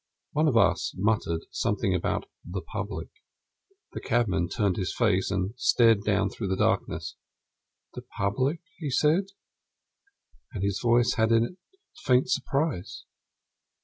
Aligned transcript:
One 0.31 0.47
of 0.47 0.57
us 0.57 0.95
muttered 0.97 1.45
something 1.51 1.93
about 1.93 2.27
the 2.43 2.63
Public. 2.63 3.09
The 3.93 4.01
cabman 4.01 4.49
turned 4.49 4.77
his 4.77 4.95
face 4.95 5.29
and 5.29 5.53
stared 5.57 6.03
down 6.03 6.31
through 6.31 6.47
the 6.47 6.55
darkness. 6.55 7.17
"The 7.93 8.01
Public?" 8.17 8.61
he 8.79 8.89
said, 8.89 9.25
and 10.53 10.63
his 10.63 10.81
voice 10.81 11.13
had 11.17 11.31
in 11.31 11.43
it 11.43 11.51
a 11.51 12.01
faint 12.03 12.31
surprise. 12.31 13.05